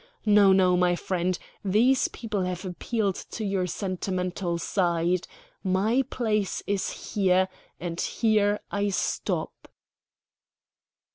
No, 0.25 0.51
no, 0.51 0.75
my 0.75 0.95
friend; 0.95 1.37
these 1.63 2.07
people 2.07 2.41
have 2.41 2.65
appealed 2.65 3.23
to 3.29 3.45
your 3.45 3.67
sentimental 3.67 4.57
side. 4.57 5.27
My 5.63 6.03
place 6.09 6.63
is 6.65 7.13
here, 7.13 7.47
and 7.79 8.01
here 8.01 8.61
I 8.71 8.89
stop." 8.89 9.67